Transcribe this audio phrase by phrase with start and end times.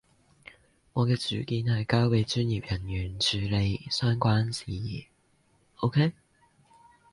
[0.93, 5.05] 我嘅主見就係交畀專業人員處理相關事宜
[5.75, 6.13] ，OK？